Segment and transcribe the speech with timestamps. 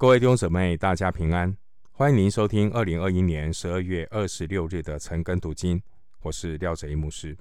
[0.00, 1.56] 各位弟兄姊妹，大家平安！
[1.90, 5.82] 欢迎您收听二零二一年十二月二十六日的晨更读经，
[6.20, 7.36] 我是廖哲一牧师。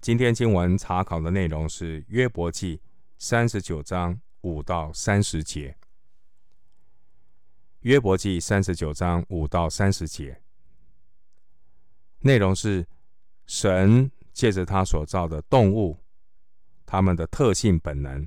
[0.00, 2.80] 今天经文查考的内容是约伯记
[3.18, 5.76] 三十九章五到三十节。
[7.82, 10.42] 约伯记三十九章五到三十节，
[12.18, 12.84] 内容是
[13.46, 16.00] 神借着他所造的动物，
[16.84, 18.26] 他们的特性本能，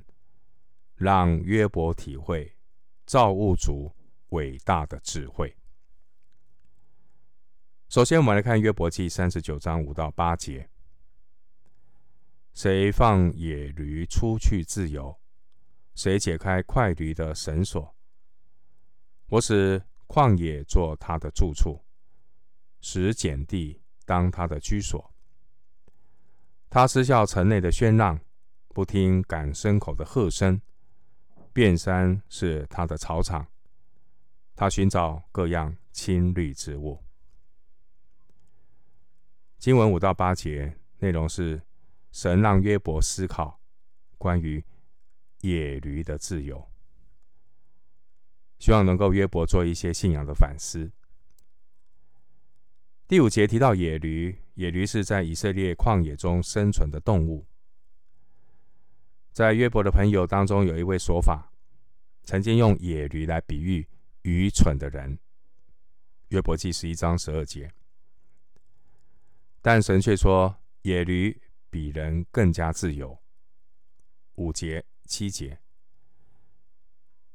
[0.94, 2.50] 让约伯体会。
[3.12, 3.94] 造物主
[4.30, 5.54] 伟大的智慧。
[7.90, 10.70] 首先，我们来看约伯记三十九章五到八节：
[12.54, 15.14] 谁放野驴出去自由？
[15.94, 17.94] 谁解开快驴的绳索？
[19.26, 21.84] 我使旷野做他的住处，
[22.80, 25.12] 使碱地当他的居所。
[26.70, 28.18] 他嗤笑城内的喧嚷，
[28.68, 30.58] 不听赶牲口的喝声。
[31.52, 33.46] 遍山是他的草场，
[34.56, 37.02] 他寻找各样青绿植物。
[39.58, 41.62] 经文五到八节内容是
[42.10, 43.60] 神让约伯思考
[44.18, 44.64] 关于
[45.42, 46.68] 野驴的自由，
[48.58, 50.90] 希望能够约伯做一些信仰的反思。
[53.06, 57.46] 第五节提到野驴，野驴是在以色列旷野中生存的动物。
[59.32, 61.50] 在约伯的朋友当中，有一位说法，
[62.22, 63.88] 曾经用野驴来比喻
[64.22, 65.18] 愚蠢的人。
[66.28, 67.72] 约伯记十一章十二节，
[69.62, 73.18] 但神却说野驴比人更加自由。
[74.34, 75.58] 五节七节，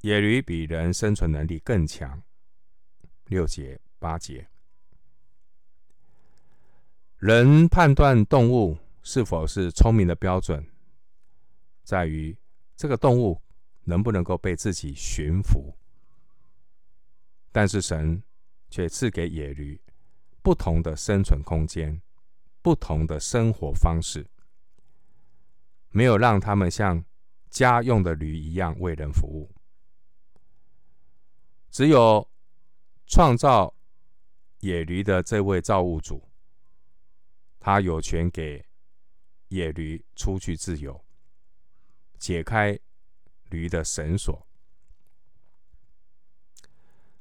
[0.02, 2.22] 野驴比人生存能力更强。
[3.26, 4.48] 六节八节，
[7.17, 10.64] 人判断动物是否是聪明的标准。
[11.88, 12.38] 在于
[12.75, 13.41] 这个动物
[13.85, 15.73] 能不能够被自己驯服，
[17.49, 18.21] 但是神
[18.69, 19.80] 却赐给野驴
[20.41, 22.02] 不同的生存空间、
[22.61, 24.30] 不同的生活方式，
[25.92, 27.02] 没有让他们像
[27.49, 29.49] 家用的驴一样为人服务。
[31.71, 32.30] 只有
[33.05, 33.73] 创造
[34.59, 36.21] 野驴的这位造物主，
[37.61, 38.61] 他有权给
[39.47, 41.07] 野驴出去自由。
[42.17, 42.78] 解开
[43.50, 44.45] 驴的绳索。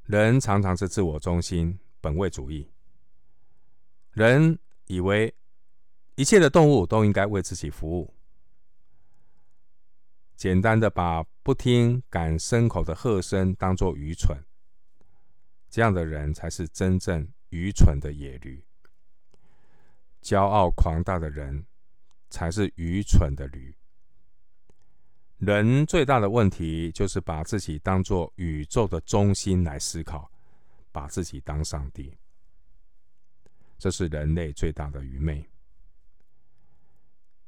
[0.05, 2.71] 人常常是自我中心、本位主义。
[4.13, 5.35] 人以为
[6.15, 8.15] 一切的动物都应该为自己服务。
[10.37, 14.39] 简单的把不听赶牲口的喝声当作愚蠢，
[15.69, 18.65] 这样的人才是真正愚蠢的野驴。
[20.23, 21.67] 骄傲狂大的人
[22.31, 23.75] 才是愚蠢的驴。
[25.39, 30.31] 人最大的问题就是把自己当作宇宙的中心来思考，
[30.91, 32.17] 把自己当上帝，
[33.77, 35.47] 这是人类最大的愚昧。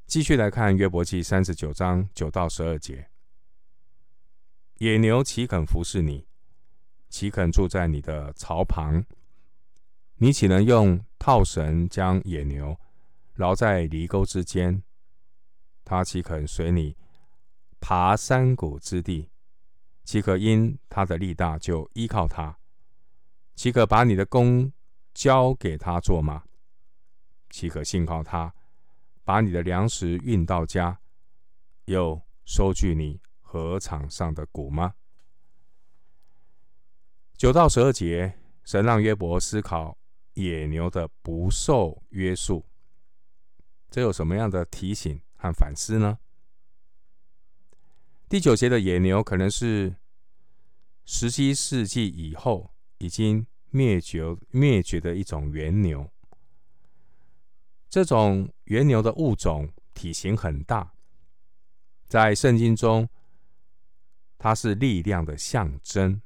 [0.07, 3.09] 继续来看约伯记三十九章九到十二节：
[4.77, 6.27] 野牛岂肯服侍你？
[7.09, 9.03] 岂肯住在你的槽旁？
[10.17, 12.79] 你岂能用套绳将野牛
[13.37, 14.83] 牢在犁沟之间？
[15.87, 16.95] 它岂肯随你？
[17.81, 19.31] 爬山谷之地，
[20.05, 22.59] 岂可因他的力大就依靠他？
[23.55, 24.73] 岂可把你的工
[25.15, 26.45] 交给他做吗？
[27.51, 28.55] 岂可信靠他，
[29.25, 31.01] 把你的粮食运到家，
[31.87, 34.95] 又收据你禾场上的谷吗？
[37.37, 39.97] 九到十二节，神让约伯思考
[40.35, 42.67] 野牛的不受约束，
[43.89, 46.19] 这有什么样的提醒和反思呢？
[48.29, 49.97] 第九节的野牛可能是
[51.07, 56.11] 十七世纪以后已经灭绝灭绝的一种原牛。
[57.89, 60.93] 这种原牛的物种体型很大，
[62.07, 63.09] 在圣经中，
[64.37, 66.21] 它是力量的象征。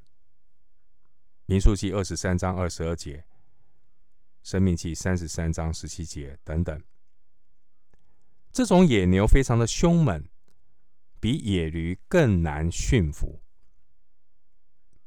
[1.46, 3.24] 民数记二十三章二十二节，
[4.42, 6.82] 申命记三十三章十七节等等。
[8.50, 10.24] 这种野牛非常的凶猛。
[11.22, 13.40] 比野驴更难驯服。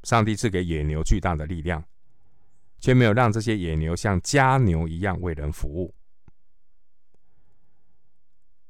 [0.03, 1.83] 上帝赐给野牛巨大的力量，
[2.79, 5.93] 却没有让这些野牛像家牛一样为人服务。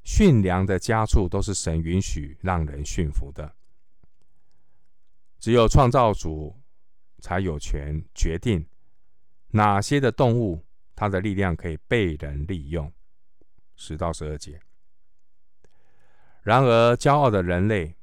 [0.02, 3.54] 驯良的家畜都是神允许让人驯服的，
[5.38, 6.60] 只有创造主
[7.20, 8.66] 才有权决定
[9.50, 10.66] 哪些的动物，
[10.96, 12.92] 它的力量可以被人利用。
[13.76, 14.60] 十到十二节。
[16.46, 17.96] 然而，骄傲的人类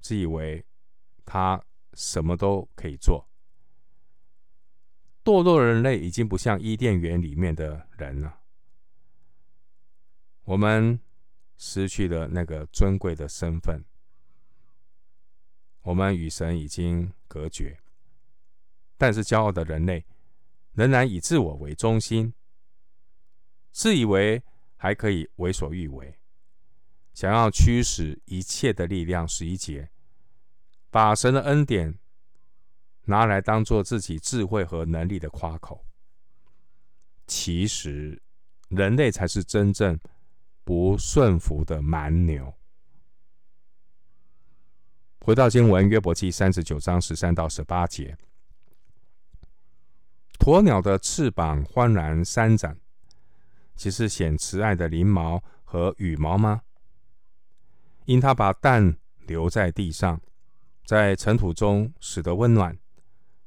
[0.00, 0.64] 自以为
[1.26, 1.62] 他
[1.92, 3.28] 什么都可以做。
[5.22, 8.40] 堕落的人类已经不像伊甸园里面的人了。
[10.44, 10.98] 我们
[11.58, 13.84] 失去了那个尊贵的身份，
[15.82, 17.78] 我们与神已经隔绝。
[18.96, 20.06] 但是骄傲的人类
[20.72, 22.32] 仍然以自我为中心，
[23.72, 24.42] 自以为
[24.78, 26.16] 还可以为所欲为，
[27.14, 29.26] 想要驱使一切的力量。
[29.26, 29.90] 十一节，
[30.90, 31.98] 把神的恩典
[33.04, 35.84] 拿来当做自己智慧和能力的夸口。
[37.26, 38.22] 其实，
[38.68, 39.98] 人类才是真正。
[40.64, 42.54] 不顺服的蛮牛。
[45.22, 48.16] 回到经文，约伯记三十九章十三到十八节：
[50.38, 52.78] 鸵鸟的翅膀欢然扇展，
[53.74, 56.62] 岂是显慈爱的翎毛和羽毛吗？
[58.04, 58.96] 因他把蛋
[59.26, 60.20] 留在地上，
[60.84, 62.76] 在尘土中使得温暖，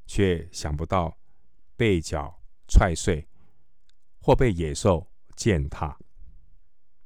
[0.06, 1.18] 却想不到
[1.76, 3.28] 被脚踹碎，
[4.20, 5.98] 或被野兽践踏。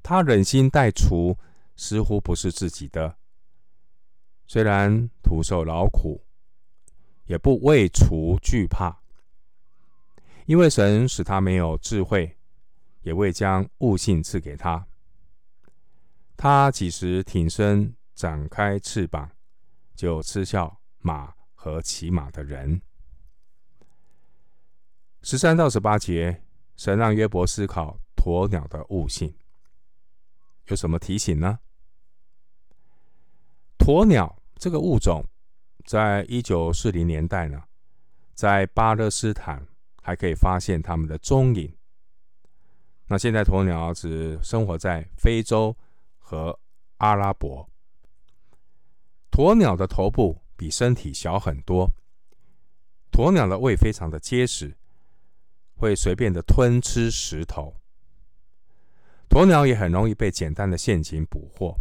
[0.02, 1.36] 他忍心待雏，
[1.76, 3.16] 似乎不是自己的。
[4.46, 6.24] 虽然徒受劳苦，
[7.26, 9.02] 也不为雏惧怕，
[10.46, 12.36] 因为神使他没有智慧，
[13.02, 14.86] 也未将悟性赐给他。
[16.42, 19.30] 他几时挺身展开翅膀，
[19.94, 22.80] 就嗤笑马和骑马的人。
[25.20, 26.42] 十三到十八节，
[26.76, 29.36] 神让约伯思考鸵鸟的悟性。
[30.68, 31.58] 有什么提醒呢？
[33.78, 35.22] 鸵鸟这个物种，
[35.84, 37.64] 在一九四零年代呢，
[38.32, 39.68] 在巴勒斯坦
[40.00, 41.76] 还可以发现它们的踪影。
[43.08, 45.76] 那现在鸵鸟只生活在非洲
[46.30, 46.60] 和
[46.98, 47.68] 阿拉伯。
[49.32, 51.90] 鸵鸟的头部比身体小很多，
[53.10, 54.76] 鸵鸟的胃非常的结实，
[55.74, 57.74] 会随便的吞吃石头。
[59.28, 61.76] 鸵鸟也很容易被简单的陷阱捕获，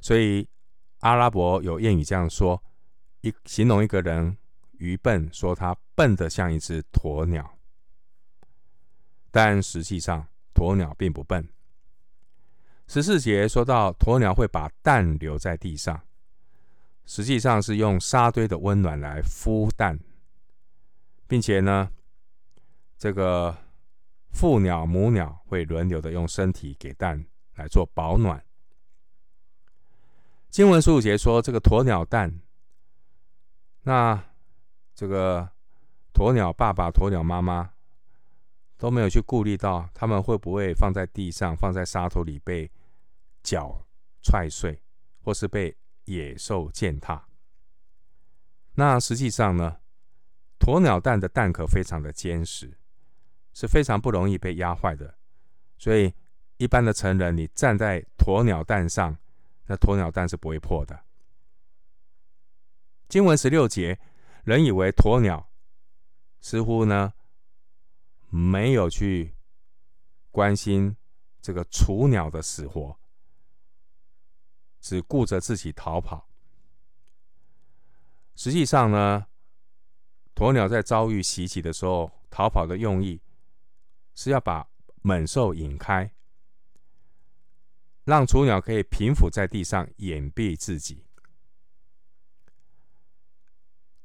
[0.00, 0.48] 所以
[0.98, 2.60] 阿拉伯有谚语这样说：
[3.20, 4.36] 一形容一个人
[4.78, 7.56] 愚笨，说他笨得像一只鸵鸟。
[9.30, 11.48] 但实际上，鸵鸟并不笨。
[12.90, 16.02] 十四节说到鸵鸟会把蛋留在地上，
[17.06, 20.00] 实际上是用沙堆的温暖来孵蛋，
[21.28, 21.90] 并且呢，
[22.98, 23.56] 这个。
[24.32, 27.26] 父鸟、母鸟会轮流的用身体给蛋
[27.56, 28.40] 来做保暖。
[30.48, 32.40] 经文十五节说，这个鸵鸟蛋，
[33.82, 34.22] 那
[34.94, 35.50] 这个
[36.14, 37.72] 鸵鸟爸爸、鸵鸟妈妈
[38.78, 42.70] 都没有去顾虑到，他们会不会放在地上、放在沙土里被
[43.42, 43.86] 脚
[44.22, 44.82] 踹碎，
[45.22, 47.28] 或是被野兽践踏。
[48.74, 49.80] 那实际上呢，
[50.58, 52.76] 鸵鸟蛋的蛋壳非常的坚实。
[53.52, 55.18] 是非常不容易被压坏的，
[55.76, 56.14] 所以
[56.56, 59.18] 一般的成人，你站在鸵鸟蛋上，
[59.66, 60.96] 那鸵鸟蛋是不会破的。
[63.08, 63.98] 经文十六节，
[64.44, 65.50] 人以为鸵鸟
[66.40, 67.12] 似乎呢
[68.28, 69.34] 没有去
[70.30, 70.96] 关心
[71.42, 72.99] 这个雏鸟的死活，
[74.80, 76.28] 只顾着自己逃跑。
[78.34, 79.26] 实际上呢，
[80.34, 83.20] 鸵鸟在遭遇袭击的时候，逃跑的用意。
[84.12, 84.68] 是要把
[85.00, 86.12] 猛兽引开，
[88.04, 91.06] 让雏鸟可以平伏在地上掩蔽自己。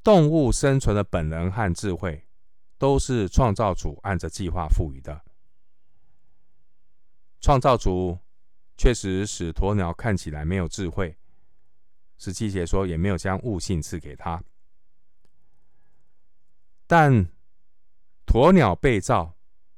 [0.02, 2.26] 动物生存的本能和智慧，
[2.78, 5.26] 都是创造主按着计划赋予的。
[7.42, 8.18] 创造主
[8.78, 11.18] 确实使鸵鸟看起来没有智慧，
[12.18, 14.44] 十七节说也没有将悟性赐给他，
[16.88, 17.28] 但
[18.26, 19.34] 鸵鸟被造。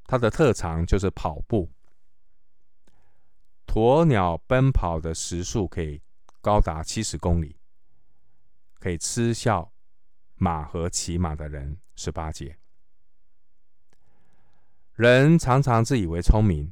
[0.10, 1.70] 它的特长就是跑步。
[3.66, 6.01] 鸵鸟奔跑的时速可以
[6.39, 7.58] 高达七十公里，
[8.80, 9.70] 可以嗤笑
[10.36, 11.77] 马和骑马的人。
[11.98, 12.58] 十八节，
[14.94, 16.72] 人常常自以为聪明，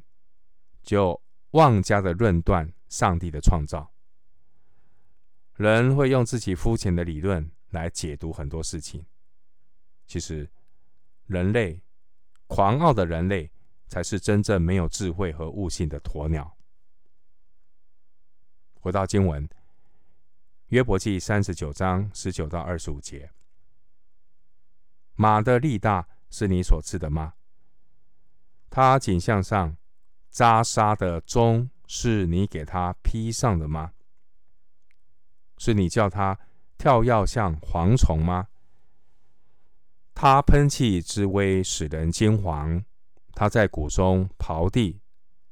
[0.82, 1.20] 就
[1.56, 3.90] 妄加的论断上帝的创造。
[5.54, 9.06] 人会用自己肤浅的理论来解读很多事情。
[10.06, 10.48] 其实，
[11.26, 11.82] 人类。
[12.48, 13.50] 狂傲的人类
[13.88, 16.56] 才是真正没有智慧和悟性的鸵鸟。
[18.74, 19.48] 回到经文，
[20.68, 23.32] 约伯记三十九章十九到二十五节：
[25.16, 27.34] 马的力大是你所赐的吗？
[28.70, 29.76] 它颈项上
[30.36, 33.92] 扎杀的钟是你给他披上的吗？
[35.56, 36.38] 是你叫他
[36.76, 38.48] 跳跃像蝗虫吗？
[40.14, 42.84] 他喷气之威使人惊惶，
[43.32, 45.00] 他在谷中刨地，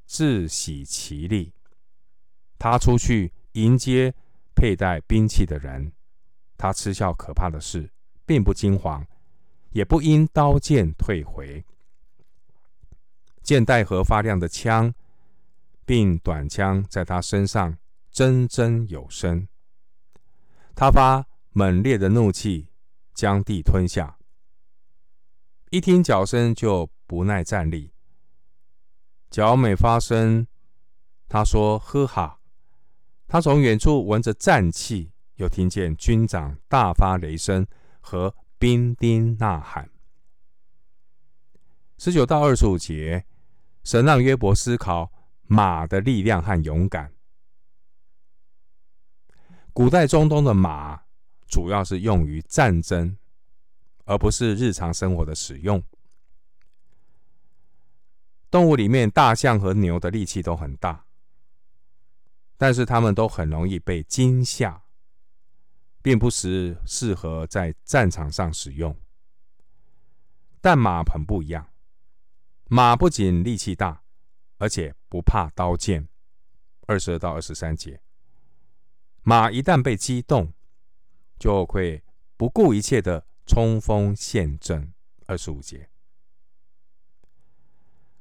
[0.04, 1.54] 自喜其力。
[2.58, 4.14] 他出去迎接
[4.54, 5.92] 佩戴兵器的人，
[6.58, 7.90] 他嗤笑可怕的事，
[8.26, 9.06] 并不惊惶，
[9.70, 11.64] 也不因刀剑退回。
[13.44, 14.92] 箭袋和发亮的枪，
[15.84, 17.76] 并短枪在他身上
[18.10, 19.46] 铮铮有声。
[20.74, 22.68] 他发猛烈的怒气，
[23.12, 24.16] 将地吞下。
[25.68, 27.92] 一听脚声就不耐站立。
[29.30, 30.46] 脚每发声，
[31.28, 32.40] 他说：“呵哈！”
[33.28, 37.66] 他从远处闻着战气，又听见军长大发雷声
[38.00, 39.90] 和兵丁呐喊。
[41.98, 43.24] 十九到二十五节，
[43.84, 45.12] 神让约伯思考
[45.42, 47.12] 马的力量和勇敢。
[49.72, 51.02] 古代中东的马
[51.46, 53.16] 主要是用于战争，
[54.04, 55.82] 而不是日常生活的使用。
[58.50, 61.04] 动物里面，大象和牛的力气都很大，
[62.56, 64.84] 但是它们都很容易被惊吓，
[66.00, 68.96] 并不是适合在战场上使用。
[70.60, 71.68] 但马很不一样，
[72.66, 74.02] 马不仅力气大，
[74.58, 76.08] 而且不怕刀剑。
[76.86, 78.02] 二十二到二十三节。
[79.22, 80.52] 马一旦被激动，
[81.38, 82.02] 就会
[82.36, 84.92] 不顾一切的冲锋陷阵。
[85.26, 85.88] 二十五节，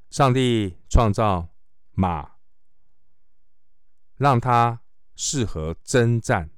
[0.08, 1.48] 上帝创造
[1.90, 2.36] 马，
[4.16, 4.80] 让它
[5.14, 6.48] 适合征战，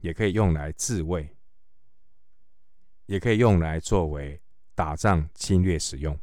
[0.00, 1.34] 也可以用来自卫，
[3.06, 4.42] 也可以用来作为
[4.74, 6.20] 打仗侵略使用。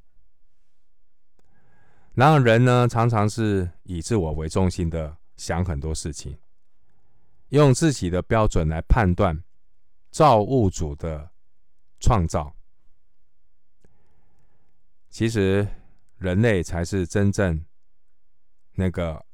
[2.15, 6.37] 然而，人呢，常常是以自我为中心的想很多事情。
[7.49, 9.43] 用自己的标准来判断
[10.11, 11.29] 造物主的
[11.99, 12.55] 创造，
[15.09, 15.67] 其实
[16.17, 17.63] 人类才是真正
[18.73, 19.25] 那个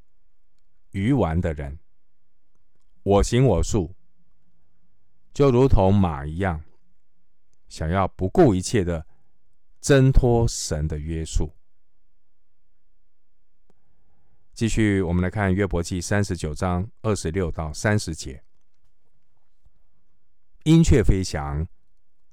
[0.90, 1.78] 愚顽的人。
[3.04, 3.96] 我行我素，
[5.34, 6.64] 就如同马一样，
[7.70, 9.06] 想要不顾一切的
[9.80, 11.52] 挣脱神的约束。
[14.54, 18.44] 继续，我们来看约伯记三十九章二十六到三十节。
[20.66, 21.66] 鹰雀飞翔，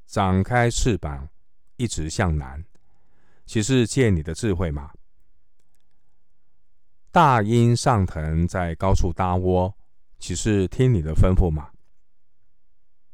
[0.05, 1.29] 展开翅膀，
[1.77, 2.65] 一直向南，
[3.47, 4.93] 岂是借你的智慧吗？
[7.11, 9.75] 大鹰上腾，在高处搭窝，
[10.19, 11.71] 岂是听你的吩咐吗？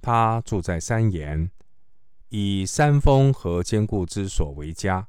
[0.01, 1.51] 他住在山岩，
[2.31, 5.07] 以山峰和坚固之所为家，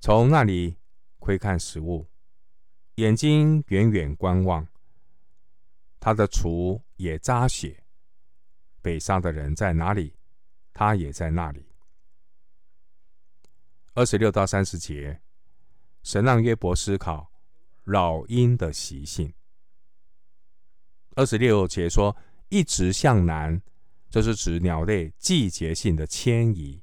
[0.00, 0.76] 从那里
[1.18, 2.06] 窥看食物。
[2.96, 4.66] 眼睛远远观望，
[6.00, 7.84] 他的雏也扎血。
[8.80, 10.14] 北上的人在哪里，
[10.72, 11.66] 他也在那里。
[13.92, 15.20] 二十六到三十节，
[16.02, 17.30] 神让约伯思考
[17.84, 19.30] 老鹰的习性。
[21.16, 22.16] 二十六节说，
[22.48, 23.60] 一直向南，
[24.08, 26.82] 这是指鸟类季节性的迁移。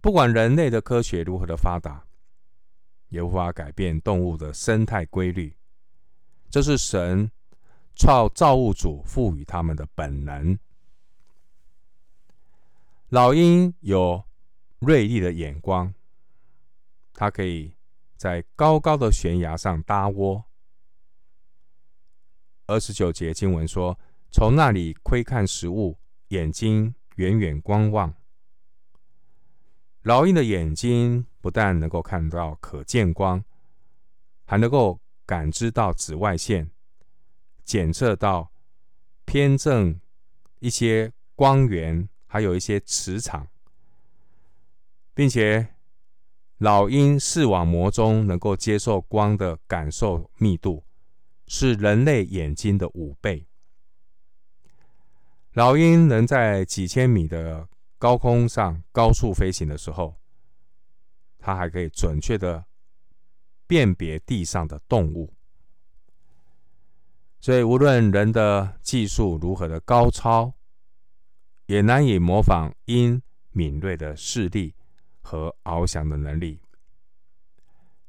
[0.00, 2.04] 不管人类的科学如何的发达。
[3.14, 5.56] 也无法改变动物的生态规律，
[6.50, 7.30] 这是神
[7.94, 10.58] 创造物主赋予他们的本能。
[13.10, 14.24] 老鹰有
[14.80, 15.94] 锐利的眼光，
[17.12, 17.72] 它可以
[18.16, 20.44] 在高高的悬崖上搭窝。
[22.66, 23.96] 二十九节经文说
[24.32, 25.96] ：“从那里窥看食物，
[26.28, 28.12] 眼睛远远观望。”
[30.02, 33.44] 老鹰的眼睛不但能够看到可见光，
[34.46, 36.70] 还能够感知到紫外线，
[37.66, 38.50] 检测到
[39.26, 40.00] 偏正
[40.60, 43.46] 一些光源，还有一些磁场，
[45.12, 45.68] 并且
[46.56, 50.82] 老鹰视网膜中能够接受光的感受密度
[51.46, 53.46] 是人类眼睛的五倍。
[55.52, 60.16] 老鹰能在几千米的高空上高速飞行的时候，
[61.44, 62.64] 它还可以准确的
[63.66, 65.30] 辨别地上的动物。
[67.38, 70.54] 所以，无论人的技术如何的高超，
[71.66, 73.20] 也难以模仿鹰
[73.50, 74.74] 敏锐的视力
[75.20, 76.58] 和翱翔的能力。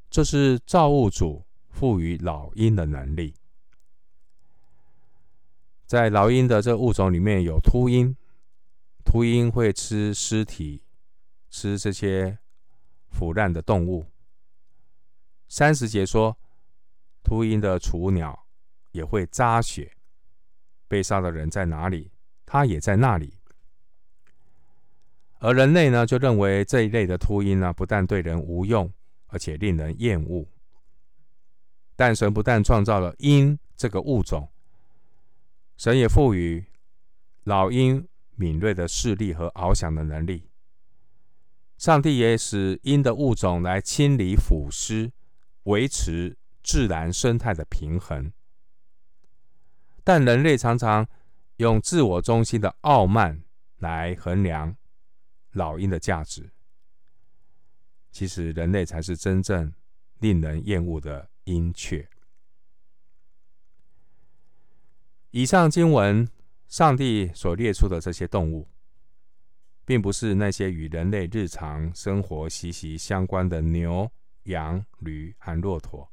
[0.10, 3.36] 这是造物主赋予老鹰的能力。
[5.86, 8.15] 在老鹰的这物种里面有秃鹰。
[9.04, 10.82] 秃鹰会吃尸体，
[11.50, 12.39] 吃这些
[13.15, 14.05] 腐烂的动物。
[15.48, 16.38] 三十节说，
[17.24, 18.45] 秃鹰的雏鸟
[18.91, 19.89] 也会扎血，
[20.89, 22.12] 被杀的人在哪里，
[22.45, 23.38] 他也在那里。
[25.39, 28.91] 而人类呢，就认为这一类的秃鹰呢，不但对人无用，
[29.27, 30.45] 而且令人厌恶。
[31.95, 34.50] 但神不但创造了鹰这个物种，
[35.77, 36.65] 神也赋予
[37.43, 38.05] 老鹰
[38.36, 40.50] 敏锐的视力和翱翔的能力。
[41.77, 45.12] 上帝也使鹰的物种来清理腐尸，
[45.63, 48.32] 维持自然生态的平衡。
[50.03, 51.08] 但人类常常
[51.58, 53.44] 用自我中心的傲慢
[53.77, 54.75] 来衡量
[55.51, 56.51] 老鹰的价值。
[58.12, 59.74] 其实，人类才是真正
[60.20, 62.08] 令人厌恶的鹰雀。
[65.32, 66.25] 以上经文，
[66.70, 68.70] 上帝所列出的这些动物，
[69.86, 74.12] 并不是那些与人类日常生活息息相关的牛、
[74.44, 76.12] 羊、驴和骆驼。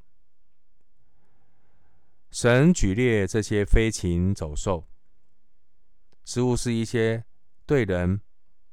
[2.30, 4.86] 神举列这些飞禽走兽，
[6.24, 7.24] 似乎是一些
[7.66, 8.20] 对人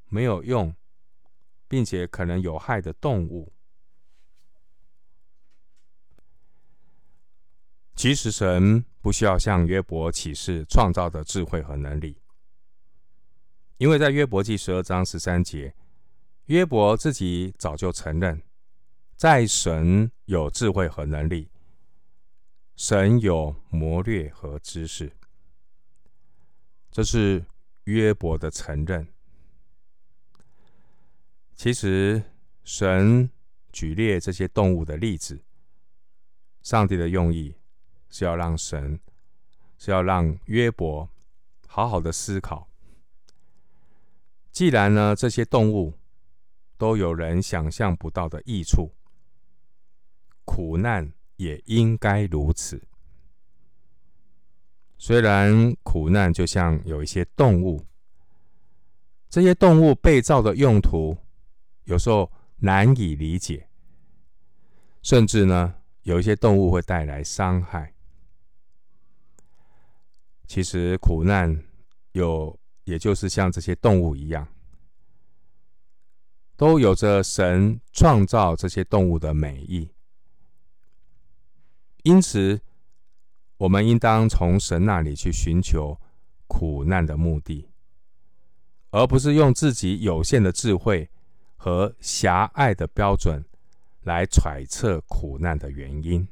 [0.08, 0.74] 没有用，
[1.66, 3.52] 并且可能有害的动物。
[7.94, 12.16] 其实，神不需要向约伯启示创造的智慧和能力，
[13.80, 15.74] 因为在约伯记十二章十三节，
[16.48, 18.42] 约伯自己早就承认，
[19.16, 21.48] 在神有智慧和能力，
[22.76, 25.10] 神有谋略和知识。
[26.90, 27.42] 这是
[27.84, 29.08] 约伯的承认。
[31.56, 32.22] 其实，
[32.62, 33.30] 神
[33.72, 35.42] 举列这些动物的例子，
[36.60, 37.54] 上帝的用意
[38.10, 39.00] 是要让神，
[39.78, 41.08] 是要让约伯
[41.66, 42.69] 好好的思考。
[44.52, 45.94] 既然呢，这些动物
[46.76, 48.92] 都有人想象不到的益处，
[50.44, 52.82] 苦难也应该如此。
[54.98, 57.86] 虽然苦难就像有一些动物，
[59.30, 61.16] 这些动物被造的用途，
[61.84, 63.66] 有时候难以理解，
[65.00, 67.94] 甚至呢，有一些动物会带来伤害。
[70.46, 71.64] 其实苦难
[72.12, 72.59] 有，
[72.90, 74.46] 也就是像这些动物一样，
[76.56, 79.88] 都有着神创造这些动物的美意。
[82.02, 82.60] 因此，
[83.56, 85.98] 我们应当从神那里去寻求
[86.46, 87.70] 苦难的目的，
[88.90, 91.08] 而不是用自己有限的智慧。
[91.62, 93.44] 和狭隘的标准
[94.04, 96.26] 来揣测苦难的原因。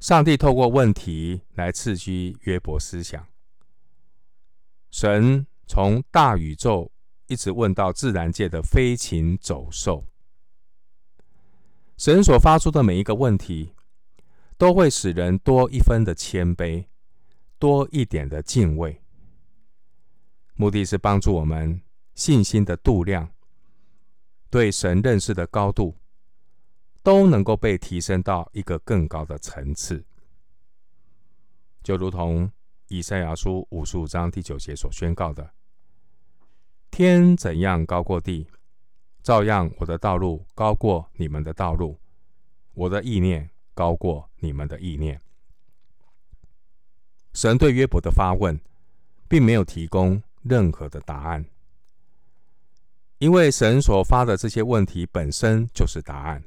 [0.00, 3.24] 上帝透过问题来刺激约伯思想。
[4.92, 6.92] 神从大宇宙
[7.26, 10.04] 一直问到自然界的飞禽走兽，
[11.96, 13.72] 神所发出的每一个问题，
[14.58, 16.84] 都会使人多一分的谦卑，
[17.58, 19.00] 多一点的敬畏，
[20.54, 21.82] 目的是帮助我们。
[22.14, 23.32] 信心的度量，
[24.50, 25.96] 对神认识的高度，
[27.02, 30.04] 都能够被提升到一个更高的层次。
[31.82, 32.52] 就如同
[32.92, 35.50] 以赛亚书五十五章第九节所宣告的
[36.92, 38.46] ：“天怎样高过地，
[39.22, 41.98] 照样我的道路高过你们的道路，
[42.74, 45.18] 我的意念高过你们的意念。”
[47.32, 48.60] 神对约伯的发问，
[49.26, 51.46] 并没有提供任何的答案。
[53.16, 56.44] 因为神所发的这些问题本身就是答案。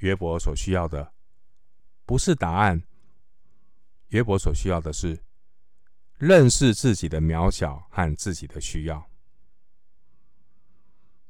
[0.00, 1.14] 约伯所需要的
[2.04, 2.82] 不是答案，
[4.08, 5.18] 约伯所需要的是
[6.16, 9.10] 认识自己的渺小和自己的需要。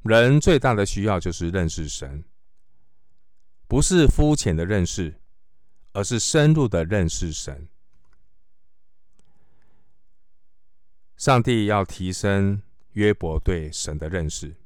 [0.02, 2.24] 人最大的需要就是认识神，
[3.66, 5.20] 不是肤浅的认识，
[5.92, 7.68] 而是深入的认识神。
[11.16, 12.62] 上帝要提升。
[12.92, 14.56] 约伯对神的认识，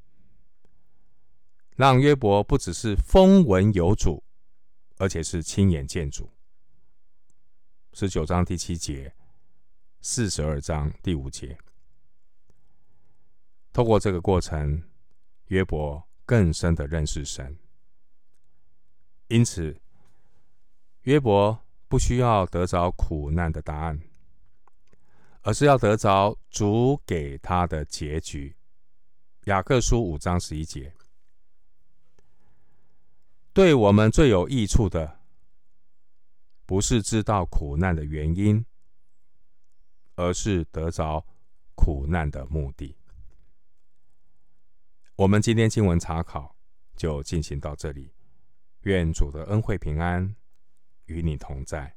[1.76, 4.24] 让约伯不只是风闻有主，
[4.96, 6.30] 而且是亲眼见主。
[7.94, 9.14] 十九章第七节，
[10.00, 11.58] 四十二章第五节。
[13.72, 14.82] 透过这个过程，
[15.48, 17.58] 约伯更深的认识神。
[19.28, 19.78] 因此，
[21.02, 24.00] 约伯不需要得着苦难的答案。
[25.42, 28.56] 而是要得着主给他的结局。
[29.46, 30.94] 雅各书五章十一节，
[33.52, 35.20] 对我们最有益处的，
[36.64, 38.64] 不是知道苦难的原因，
[40.14, 41.26] 而是得着
[41.74, 42.96] 苦难的目的。
[45.16, 46.56] 我们今天经文查考
[46.96, 48.12] 就进行到这里，
[48.82, 50.34] 愿主的恩惠平安
[51.06, 51.94] 与你同在。